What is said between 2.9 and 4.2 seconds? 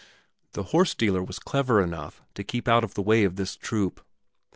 the way of this troop.